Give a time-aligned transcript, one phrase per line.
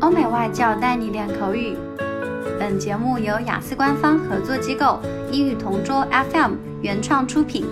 [0.00, 1.76] 欧美外教带你练口语。
[2.58, 5.00] 本节目由雅思官方合作机构
[5.32, 7.66] 英语同桌 FM 原创出品。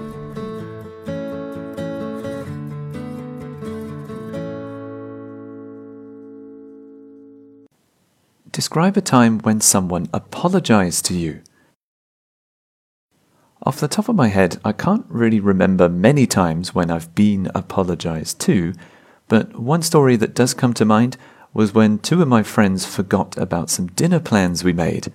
[8.52, 11.40] Describe a time when someone apologized to you.
[13.64, 17.50] Off the top of my head, I can't really remember many times when I've been
[17.54, 18.72] apologized to,
[19.28, 21.16] but one story that does come to mind
[21.57, 25.11] was when two of my friends forgot about some dinner plans we made.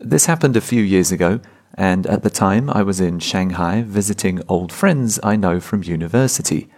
[0.00, 1.38] This happened a few years ago,
[1.74, 6.68] and at the time I was in Shanghai visiting old friends I know from university.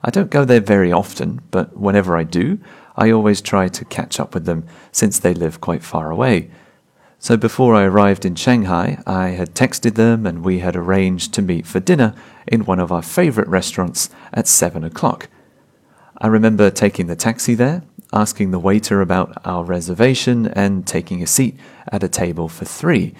[0.00, 2.60] I don't go there very often, but whenever I do,
[2.96, 6.52] I always try to catch up with them since they live quite far away.
[7.18, 11.42] So before I arrived in Shanghai, I had texted them and we had arranged to
[11.42, 12.14] meet for dinner
[12.46, 15.28] in one of our favorite restaurants at 7 o'clock.
[16.22, 21.26] I remember taking the taxi there, asking the waiter about our reservation, and taking a
[21.26, 21.56] seat
[21.90, 23.12] at a table for three.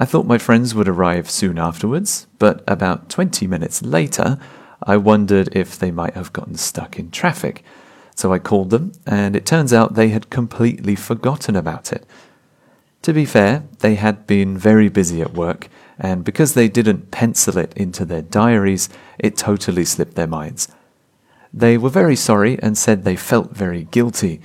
[0.00, 4.40] I thought my friends would arrive soon afterwards, but about 20 minutes later,
[4.82, 7.62] I wondered if they might have gotten stuck in traffic.
[8.16, 12.04] So I called them, and it turns out they had completely forgotten about it.
[13.02, 17.56] To be fair, they had been very busy at work, and because they didn't pencil
[17.56, 20.66] it into their diaries, it totally slipped their minds.
[21.56, 24.42] They were very sorry and said they felt very guilty.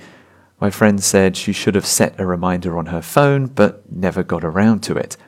[0.58, 4.42] My friend said she should have set a reminder on her phone, but never got
[4.42, 5.18] around to it.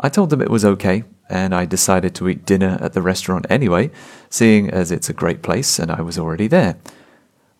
[0.00, 3.46] I told them it was okay, and I decided to eat dinner at the restaurant
[3.50, 3.90] anyway,
[4.30, 6.76] seeing as it's a great place and I was already there.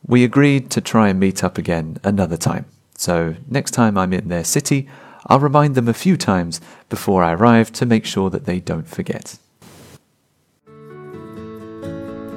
[0.06, 2.64] We agreed to try and meet up again another time.
[2.96, 4.88] So next time I'm in their city,
[5.26, 8.88] I'll remind them a few times before I arrive to make sure that they don't
[8.88, 9.38] forget.